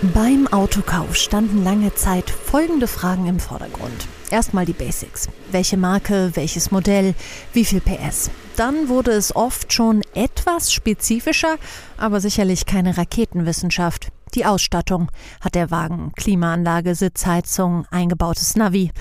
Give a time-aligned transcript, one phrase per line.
[0.00, 4.06] Beim Autokauf standen lange Zeit folgende Fragen im Vordergrund.
[4.30, 5.28] Erstmal die Basics.
[5.50, 7.16] Welche Marke, welches Modell,
[7.52, 8.30] wie viel PS.
[8.54, 11.56] Dann wurde es oft schon etwas spezifischer,
[11.96, 14.12] aber sicherlich keine Raketenwissenschaft.
[14.36, 15.10] Die Ausstattung.
[15.40, 18.92] Hat der Wagen Klimaanlage, Sitzheizung, eingebautes Navi?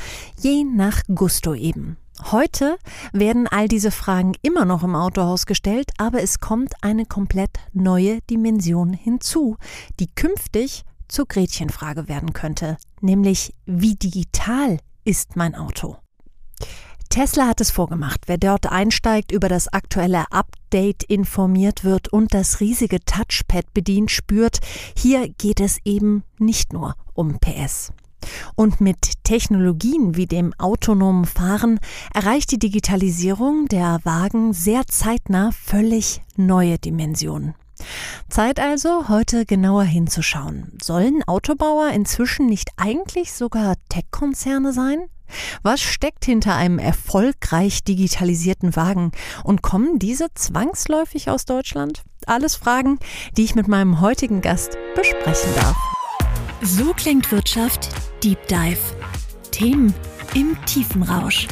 [0.42, 1.98] Je nach Gusto eben.
[2.24, 2.78] Heute
[3.14, 8.20] werden all diese Fragen immer noch im Autohaus gestellt, aber es kommt eine komplett neue
[8.30, 9.58] Dimension hinzu,
[10.00, 15.98] die künftig zur Gretchenfrage werden könnte, nämlich wie digital ist mein Auto?
[17.10, 18.28] Tesla hat es vorgemacht.
[18.28, 24.60] Wer dort einsteigt, über das aktuelle Update informiert wird und das riesige Touchpad bedient, spürt,
[24.96, 27.94] hier geht es eben nicht nur um PS.
[28.56, 31.80] Und mit Technologien wie dem autonomen Fahren
[32.14, 37.56] erreicht die Digitalisierung der Wagen sehr zeitnah völlig neue Dimensionen.
[38.30, 40.78] Zeit also, heute genauer hinzuschauen.
[40.82, 45.00] Sollen Autobauer inzwischen nicht eigentlich sogar Tech-Konzerne sein?
[45.62, 49.12] Was steckt hinter einem erfolgreich digitalisierten Wagen?
[49.44, 52.04] Und kommen diese zwangsläufig aus Deutschland?
[52.26, 53.00] Alles Fragen,
[53.36, 55.97] die ich mit meinem heutigen Gast besprechen darf.
[56.62, 57.90] So klingt Wirtschaft
[58.24, 58.80] Deep Dive.
[59.52, 59.94] Themen
[60.34, 61.48] im tiefen Rausch.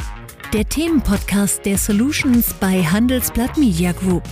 [0.52, 4.24] Der Themenpodcast der Solutions bei Handelsblatt Media Group.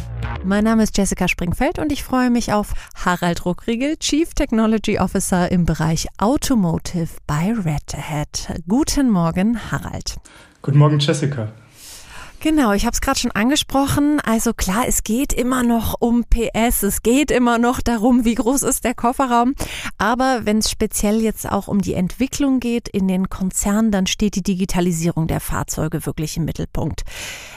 [0.45, 5.51] Mein Name ist Jessica Springfeld und ich freue mich auf Harald Ruckriegel, Chief Technology Officer
[5.53, 8.61] im Bereich Automotive bei Red Hat.
[8.69, 10.17] Guten Morgen, Harald.
[10.61, 11.53] Guten Morgen, Jessica.
[12.45, 14.21] Genau, ich habe es gerade schon angesprochen.
[14.21, 18.65] Also klar, es geht immer noch um PS, es geht immer noch darum, wie groß
[18.65, 19.55] ist der Kofferraum.
[19.97, 24.35] Aber wenn es speziell jetzt auch um die Entwicklung geht in den Konzernen, dann steht
[24.35, 27.05] die Digitalisierung der Fahrzeuge wirklich im Mittelpunkt.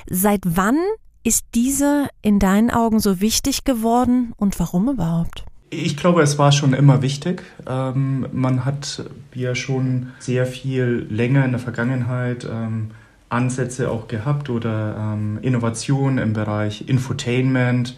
[0.09, 0.79] Seit wann
[1.21, 5.43] ist diese in deinen Augen so wichtig geworden und warum überhaupt?
[5.69, 7.43] Ich glaube, es war schon immer wichtig.
[7.67, 9.03] Ähm, man hat
[9.35, 12.91] ja schon sehr viel länger in der Vergangenheit ähm,
[13.29, 17.97] Ansätze auch gehabt oder ähm, Innovationen im Bereich Infotainment,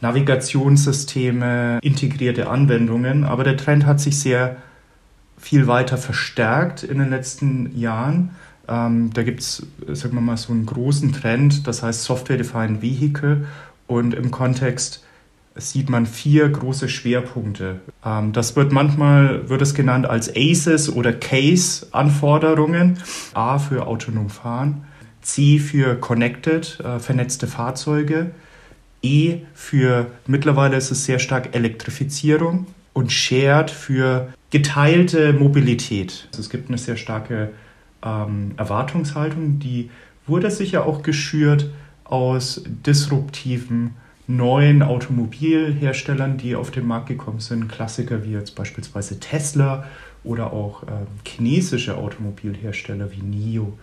[0.00, 3.24] Navigationssysteme, integrierte Anwendungen.
[3.24, 4.56] Aber der Trend hat sich sehr
[5.38, 8.30] viel weiter verstärkt in den letzten Jahren.
[8.68, 13.46] Ähm, da gibt es, sagen wir mal, so einen großen Trend, das heißt Software-Defined Vehicle.
[13.86, 15.04] Und im Kontext
[15.56, 17.80] sieht man vier große Schwerpunkte.
[18.04, 22.98] Ähm, das wird manchmal wird es genannt als ACES oder CASE-Anforderungen.
[23.34, 24.84] A für autonom fahren,
[25.20, 28.32] C für Connected, äh, vernetzte Fahrzeuge,
[29.02, 36.28] E für mittlerweile ist es sehr stark Elektrifizierung und Shared für geteilte Mobilität.
[36.30, 37.50] Also es gibt eine sehr starke
[38.04, 39.90] ähm, Erwartungshaltung, die
[40.26, 41.70] wurde sicher auch geschürt
[42.04, 43.96] aus disruptiven
[44.26, 47.68] neuen Automobilherstellern, die auf den Markt gekommen sind.
[47.68, 49.84] Klassiker wie jetzt beispielsweise Tesla
[50.24, 53.78] oder auch ähm, chinesische Automobilhersteller wie NIO.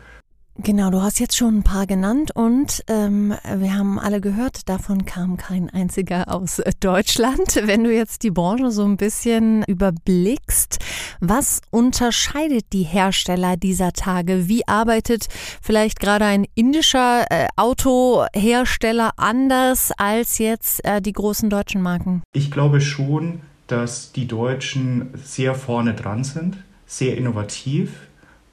[0.61, 5.05] Genau, du hast jetzt schon ein paar genannt und ähm, wir haben alle gehört, davon
[5.05, 7.55] kam kein einziger aus Deutschland.
[7.63, 10.79] Wenn du jetzt die Branche so ein bisschen überblickst,
[11.21, 14.49] was unterscheidet die Hersteller dieser Tage?
[14.49, 15.29] Wie arbeitet
[15.61, 22.21] vielleicht gerade ein indischer äh, Autohersteller anders als jetzt äh, die großen deutschen Marken?
[22.33, 28.07] Ich glaube schon, dass die Deutschen sehr vorne dran sind, sehr innovativ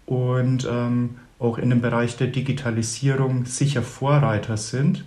[0.06, 5.04] und ähm, auch in dem Bereich der Digitalisierung sicher Vorreiter sind.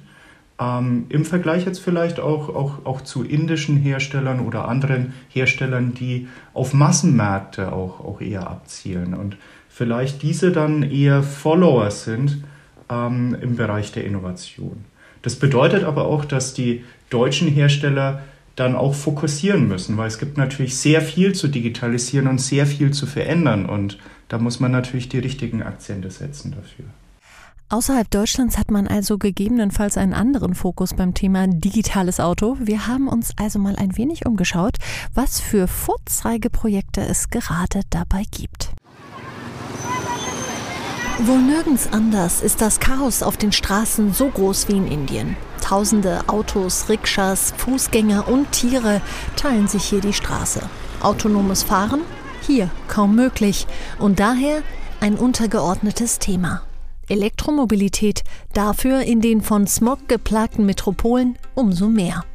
[0.59, 6.27] Ähm, Im Vergleich jetzt vielleicht auch, auch, auch zu indischen Herstellern oder anderen Herstellern, die
[6.53, 9.37] auf Massenmärkte auch, auch eher abzielen und
[9.69, 12.43] vielleicht diese dann eher Follower sind
[12.89, 14.85] ähm, im Bereich der Innovation.
[15.21, 18.21] Das bedeutet aber auch, dass die deutschen Hersteller
[18.55, 22.91] dann auch fokussieren müssen, weil es gibt natürlich sehr viel zu digitalisieren und sehr viel
[22.91, 23.97] zu verändern und
[24.29, 26.85] da muss man natürlich die richtigen Akzente setzen dafür.
[27.71, 32.57] Außerhalb Deutschlands hat man also gegebenenfalls einen anderen Fokus beim Thema digitales Auto.
[32.59, 34.77] Wir haben uns also mal ein wenig umgeschaut,
[35.13, 38.71] was für Vorzeigeprojekte es gerade dabei gibt.
[41.19, 45.37] Wohl nirgends anders ist das Chaos auf den Straßen so groß wie in Indien.
[45.61, 49.01] Tausende Autos, Rikschas, Fußgänger und Tiere
[49.35, 50.61] teilen sich hier die Straße.
[51.01, 52.01] Autonomes Fahren
[52.49, 53.67] hier kaum möglich
[53.99, 54.63] und daher
[55.01, 56.63] ein untergeordnetes Thema.
[57.07, 58.23] Elektromobilität
[58.53, 62.25] dafür in den von Smog geplagten Metropolen umso mehr.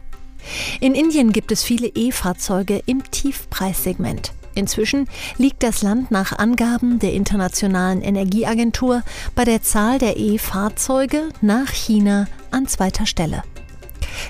[0.80, 4.32] In Indien gibt es viele E-Fahrzeuge im Tiefpreissegment.
[4.54, 9.02] Inzwischen liegt das Land nach Angaben der Internationalen Energieagentur
[9.34, 13.42] bei der Zahl der E-Fahrzeuge nach China an zweiter Stelle.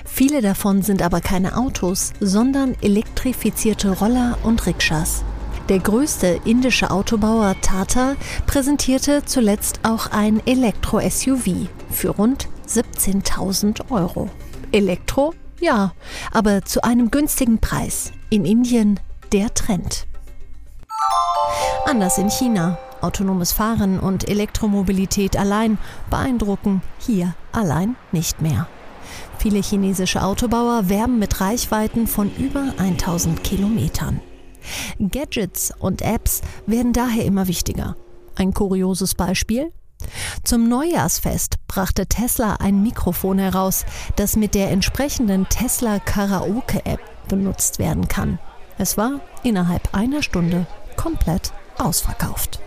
[0.03, 5.23] Viele davon sind aber keine Autos, sondern elektrifizierte Roller und Rikschas.
[5.67, 8.15] Der größte indische Autobauer Tata
[8.45, 14.29] präsentierte zuletzt auch ein Elektro-SUV für rund 17.000 Euro.
[14.71, 15.33] Elektro?
[15.59, 15.93] Ja,
[16.31, 18.11] aber zu einem günstigen Preis.
[18.29, 18.99] In Indien
[19.31, 20.05] der Trend.
[21.85, 22.77] Anders in China.
[23.01, 25.79] Autonomes Fahren und Elektromobilität allein
[26.11, 28.67] beeindrucken hier allein nicht mehr.
[29.39, 34.21] Viele chinesische Autobauer werben mit Reichweiten von über 1000 Kilometern.
[34.99, 37.95] Gadgets und Apps werden daher immer wichtiger.
[38.35, 39.71] Ein kurioses Beispiel?
[40.43, 43.85] Zum Neujahrsfest brachte Tesla ein Mikrofon heraus,
[44.15, 48.39] das mit der entsprechenden Tesla Karaoke App benutzt werden kann.
[48.77, 52.59] Es war innerhalb einer Stunde komplett ausverkauft.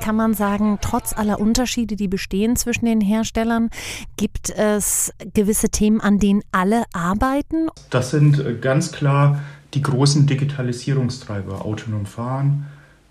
[0.00, 3.70] Kann man sagen, trotz aller Unterschiede, die bestehen zwischen den Herstellern,
[4.16, 7.68] gibt es gewisse Themen, an denen alle arbeiten?
[7.90, 9.40] Das sind äh, ganz klar
[9.76, 12.64] die großen Digitalisierungstreiber, autonom fahren,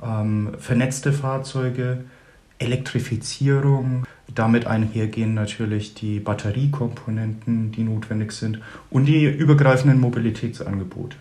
[0.04, 2.00] ähm, vernetzte Fahrzeuge,
[2.58, 11.18] Elektrifizierung, damit einhergehen natürlich die Batteriekomponenten, die notwendig sind und die übergreifenden Mobilitätsangebote.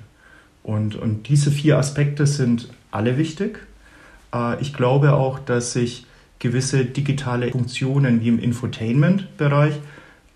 [0.62, 3.58] Und, und diese vier Aspekte sind alle wichtig.
[4.34, 6.06] Äh, ich glaube auch, dass sich
[6.38, 9.74] gewisse digitale Funktionen wie im Infotainment-Bereich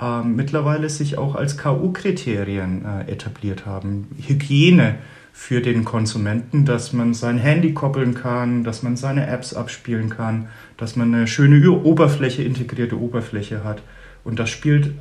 [0.00, 4.08] äh, mittlerweile sich auch als KU-Kriterien äh, etabliert haben.
[4.26, 4.96] Hygiene
[5.32, 10.48] für den Konsumenten, dass man sein Handy koppeln kann, dass man seine Apps abspielen kann,
[10.76, 13.82] dass man eine schöne Oberfläche, integrierte Oberfläche hat.
[14.24, 14.94] Und das spielt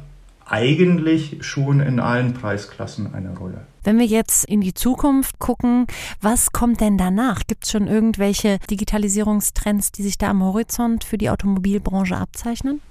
[0.45, 3.65] eigentlich schon in allen Preisklassen eine Rolle.
[3.83, 5.88] Wenn wir jetzt in die Zukunft gucken,
[6.21, 7.41] was kommt denn danach?
[7.47, 12.81] Gibt es schon irgendwelche Digitalisierungstrends, die sich da am Horizont für die Automobilbranche abzeichnen?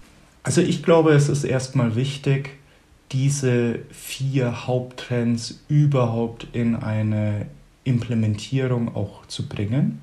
[0.47, 2.51] Also ich glaube, es ist erstmal wichtig,
[3.11, 7.47] diese vier Haupttrends überhaupt in eine
[7.83, 10.01] Implementierung auch zu bringen.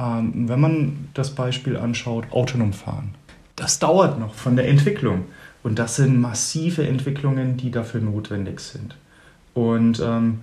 [0.00, 3.14] Ähm, wenn man das Beispiel anschaut, autonom fahren,
[3.54, 5.26] das dauert noch von der Entwicklung.
[5.62, 8.96] Und das sind massive Entwicklungen, die dafür notwendig sind.
[9.54, 10.40] Und ähm,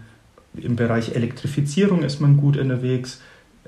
[0.55, 3.19] im Bereich Elektrifizierung ist man gut unterwegs,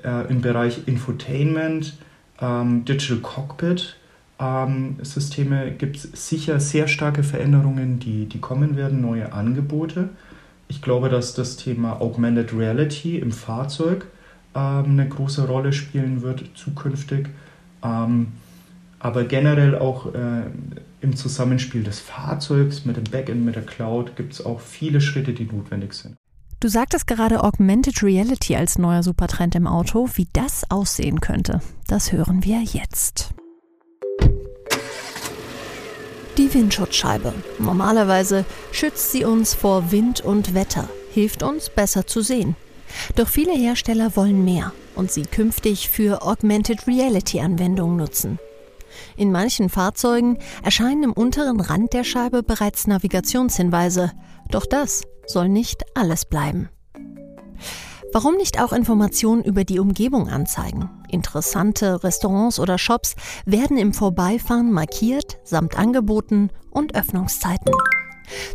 [0.02, 1.98] äh, im Bereich Infotainment,
[2.40, 3.98] ähm, Digital Cockpit
[4.38, 10.10] ähm, Systeme gibt es sicher sehr starke Veränderungen, die, die kommen werden, neue Angebote.
[10.68, 14.06] Ich glaube, dass das Thema Augmented Reality im Fahrzeug
[14.54, 17.28] ähm, eine große Rolle spielen wird zukünftig.
[17.82, 18.32] Ähm,
[18.98, 20.42] aber generell auch äh,
[21.00, 25.32] im Zusammenspiel des Fahrzeugs mit dem Backend, mit der Cloud gibt es auch viele Schritte,
[25.32, 26.16] die notwendig sind.
[26.60, 30.08] Du sagtest gerade Augmented Reality als neuer Supertrend im Auto.
[30.14, 33.34] Wie das aussehen könnte, das hören wir jetzt.
[36.46, 37.34] Die Windschutzscheibe.
[37.58, 42.54] Normalerweise schützt sie uns vor Wind und Wetter, hilft uns besser zu sehen.
[43.16, 48.38] Doch viele Hersteller wollen mehr und sie künftig für Augmented Reality Anwendungen nutzen.
[49.16, 54.12] In manchen Fahrzeugen erscheinen im unteren Rand der Scheibe bereits Navigationshinweise,
[54.48, 56.68] doch das soll nicht alles bleiben.
[58.12, 60.90] Warum nicht auch Informationen über die Umgebung anzeigen?
[61.08, 63.14] Interessante Restaurants oder Shops
[63.44, 67.72] werden im Vorbeifahren markiert, samt Angeboten und Öffnungszeiten.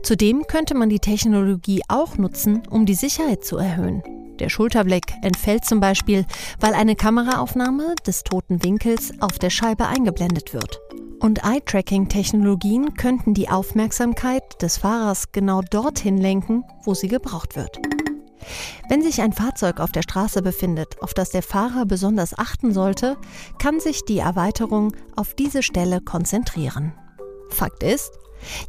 [0.03, 4.03] Zudem könnte man die Technologie auch nutzen, um die Sicherheit zu erhöhen.
[4.39, 6.25] Der Schulterblick entfällt zum Beispiel,
[6.59, 10.81] weil eine Kameraaufnahme des toten Winkels auf der Scheibe eingeblendet wird.
[11.19, 17.79] Und Eye-Tracking-Technologien könnten die Aufmerksamkeit des Fahrers genau dorthin lenken, wo sie gebraucht wird.
[18.89, 23.17] Wenn sich ein Fahrzeug auf der Straße befindet, auf das der Fahrer besonders achten sollte,
[23.59, 26.93] kann sich die Erweiterung auf diese Stelle konzentrieren.
[27.49, 28.11] Fakt ist,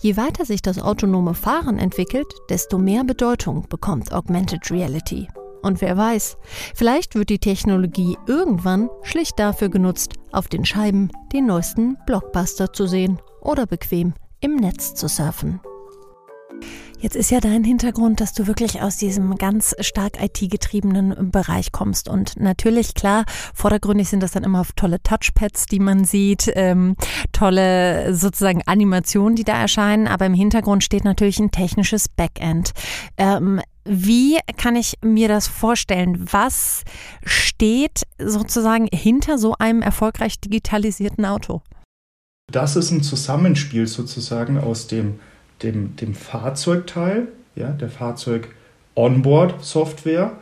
[0.00, 5.29] je weiter sich das autonome Fahren entwickelt, desto mehr Bedeutung bekommt Augmented Reality.
[5.62, 6.37] Und wer weiß,
[6.75, 12.87] vielleicht wird die Technologie irgendwann schlicht dafür genutzt, auf den Scheiben den neuesten Blockbuster zu
[12.87, 15.61] sehen oder bequem im Netz zu surfen.
[17.02, 22.09] Jetzt ist ja dein Hintergrund, dass du wirklich aus diesem ganz stark IT-getriebenen Bereich kommst.
[22.09, 26.95] Und natürlich, klar, vordergründig sind das dann immer tolle Touchpads, die man sieht, ähm,
[27.33, 30.07] tolle sozusagen Animationen, die da erscheinen.
[30.07, 32.71] Aber im Hintergrund steht natürlich ein technisches Backend.
[33.16, 36.28] Ähm, wie kann ich mir das vorstellen?
[36.31, 36.85] Was
[37.25, 41.62] steht sozusagen hinter so einem erfolgreich digitalisierten Auto?
[42.52, 45.19] Das ist ein Zusammenspiel sozusagen aus dem
[45.62, 50.33] dem, dem Fahrzeugteil, ja, der Fahrzeug-Onboard-Software,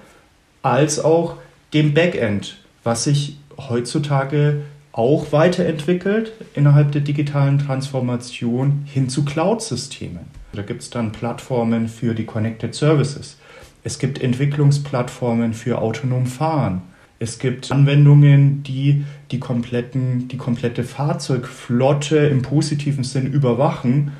[0.62, 1.36] als auch
[1.72, 4.62] dem Backend, was sich heutzutage
[4.92, 10.26] auch weiterentwickelt innerhalb der digitalen Transformation hin zu Cloud-Systemen.
[10.52, 13.38] Da gibt es dann Plattformen für die Connected Services.
[13.84, 16.82] Es gibt Entwicklungsplattformen für autonom Fahren.
[17.18, 24.12] Es gibt Anwendungen, die die, kompletten, die komplette Fahrzeugflotte im positiven Sinn überwachen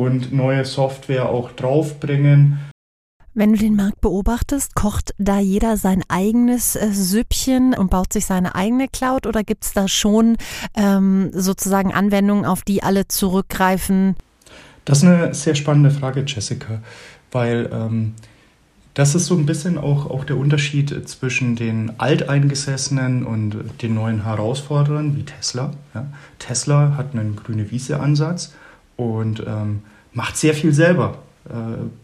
[0.00, 2.58] und neue Software auch draufbringen.
[3.34, 8.26] Wenn du den Markt beobachtest, kocht da jeder sein eigenes äh, Süppchen und baut sich
[8.26, 10.36] seine eigene Cloud oder gibt es da schon
[10.74, 14.16] ähm, sozusagen Anwendungen, auf die alle zurückgreifen?
[14.84, 16.80] Das ist eine sehr spannende Frage, Jessica,
[17.30, 18.14] weil ähm,
[18.94, 24.24] das ist so ein bisschen auch, auch der Unterschied zwischen den Alteingesessenen und den neuen
[24.24, 25.70] Herausforderern wie Tesla.
[25.94, 26.06] Ja.
[26.40, 28.54] Tesla hat einen grüne Wiese-Ansatz
[28.98, 31.52] und ähm, macht sehr viel selber, äh,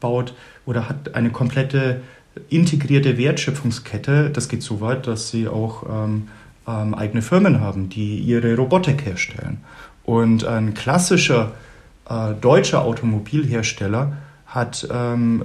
[0.00, 0.32] baut
[0.64, 2.00] oder hat eine komplette
[2.48, 4.30] integrierte Wertschöpfungskette.
[4.30, 6.28] Das geht so weit, dass sie auch ähm,
[6.66, 9.58] ähm, eigene Firmen haben, die ihre Robotik herstellen.
[10.04, 11.52] Und ein klassischer
[12.08, 15.44] äh, deutscher Automobilhersteller hat ähm,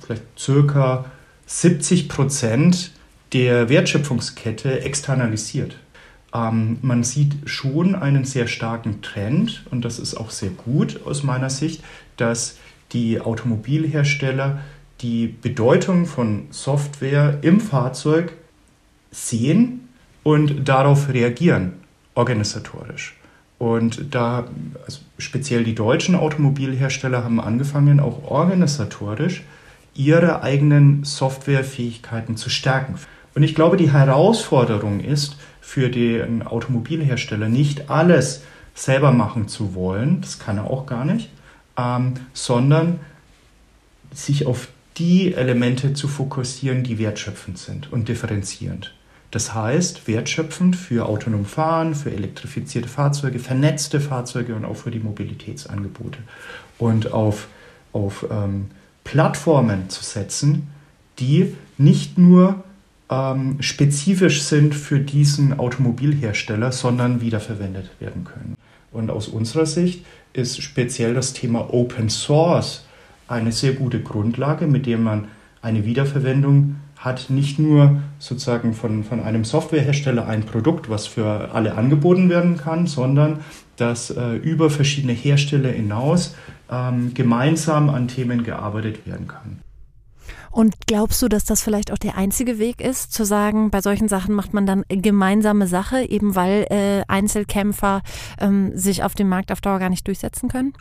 [0.00, 1.06] vielleicht circa
[1.46, 2.92] 70 Prozent
[3.32, 5.76] der Wertschöpfungskette externalisiert.
[6.34, 11.22] Ähm, man sieht schon einen sehr starken Trend, und das ist auch sehr gut aus
[11.22, 11.82] meiner Sicht,
[12.16, 12.58] dass
[12.92, 14.60] die Automobilhersteller
[15.00, 18.32] die Bedeutung von Software im Fahrzeug
[19.10, 19.88] sehen
[20.22, 21.74] und darauf reagieren,
[22.14, 23.16] organisatorisch.
[23.58, 24.46] Und da,
[24.84, 29.42] also speziell die deutschen Automobilhersteller haben angefangen, auch organisatorisch
[29.94, 32.94] ihre eigenen Softwarefähigkeiten zu stärken.
[33.34, 35.36] Und ich glaube, die Herausforderung ist
[35.68, 38.40] für den Automobilhersteller nicht alles
[38.72, 41.28] selber machen zu wollen, das kann er auch gar nicht,
[41.76, 43.00] ähm, sondern
[44.10, 48.94] sich auf die Elemente zu fokussieren, die wertschöpfend sind und differenzierend.
[49.30, 55.00] Das heißt, wertschöpfend für autonom Fahren, für elektrifizierte Fahrzeuge, vernetzte Fahrzeuge und auch für die
[55.00, 56.20] Mobilitätsangebote.
[56.78, 57.46] Und auf,
[57.92, 58.70] auf ähm,
[59.04, 60.68] Plattformen zu setzen,
[61.18, 62.64] die nicht nur
[63.10, 68.54] ähm, spezifisch sind für diesen Automobilhersteller, sondern wiederverwendet werden können.
[68.92, 72.84] Und aus unserer Sicht ist speziell das Thema Open Source
[73.26, 75.28] eine sehr gute Grundlage, mit der man
[75.60, 81.74] eine Wiederverwendung hat, nicht nur sozusagen von, von einem Softwarehersteller ein Produkt, was für alle
[81.74, 83.40] angeboten werden kann, sondern
[83.76, 86.34] dass äh, über verschiedene Hersteller hinaus
[86.70, 89.60] ähm, gemeinsam an Themen gearbeitet werden kann.
[90.50, 94.08] Und glaubst du, dass das vielleicht auch der einzige Weg ist, zu sagen, bei solchen
[94.08, 98.02] Sachen macht man dann gemeinsame Sache, eben weil äh, Einzelkämpfer
[98.40, 100.72] ähm, sich auf dem Markt auf Dauer gar nicht durchsetzen können?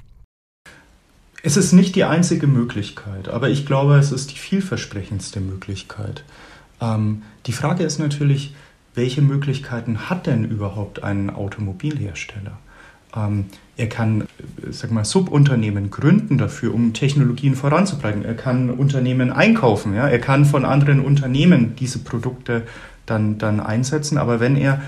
[1.44, 6.24] Es ist nicht die einzige Möglichkeit, aber ich glaube, es ist die vielversprechendste Möglichkeit.
[6.82, 8.56] Ähm, die Frage ist natürlich,
[8.96, 12.58] welche Möglichkeiten hat denn überhaupt ein Automobilhersteller?
[13.18, 13.46] Ähm,
[13.76, 14.24] er kann,
[14.70, 18.26] sag mal, Subunternehmen gründen dafür, um Technologien voranzubringen.
[18.26, 19.94] Er kann Unternehmen einkaufen.
[19.94, 20.08] Ja?
[20.08, 22.64] Er kann von anderen Unternehmen diese Produkte
[23.06, 24.18] dann, dann einsetzen.
[24.18, 24.82] Aber wenn er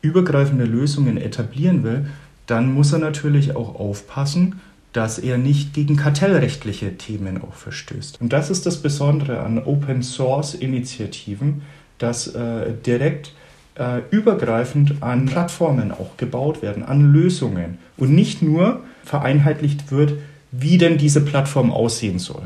[0.00, 2.06] übergreifende Lösungen etablieren will,
[2.46, 4.60] dann muss er natürlich auch aufpassen,
[4.92, 8.20] dass er nicht gegen kartellrechtliche Themen auch verstößt.
[8.20, 11.62] Und das ist das Besondere an Open Source Initiativen,
[11.98, 13.34] dass äh, direkt
[13.78, 20.14] äh, übergreifend an Plattformen auch gebaut werden, an Lösungen und nicht nur vereinheitlicht wird,
[20.50, 22.42] wie denn diese Plattform aussehen soll.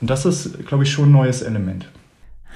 [0.00, 1.88] Und das ist, glaube ich, schon ein neues Element.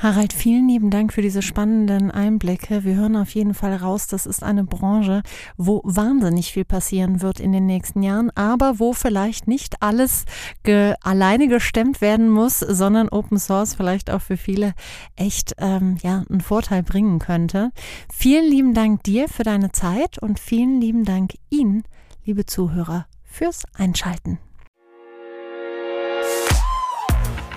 [0.02, 2.82] Harald, vielen lieben Dank für diese spannenden Einblicke.
[2.82, 5.22] Wir hören auf jeden Fall raus, das ist eine Branche,
[5.56, 10.24] wo wahnsinnig viel passieren wird in den nächsten Jahren, aber wo vielleicht nicht alles
[10.64, 14.74] ge alleine gestemmt werden muss, sondern Open Source vielleicht auch für viele
[15.14, 17.70] echt ähm, ja, einen Vorteil bringen könnte.
[18.12, 21.84] Vielen lieben Dank dir für deine Zeit und vielen lieben Dank Ihnen,
[22.24, 24.40] liebe Zuhörer, fürs Einschalten.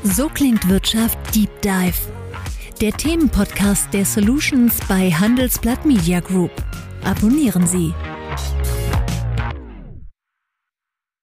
[0.04, 2.25] So klingt Wirtschaft Deep Dive
[2.82, 6.52] der Themenpodcast der Solutions bei Handelsblatt Media Group.
[7.04, 7.94] Abonnieren Sie.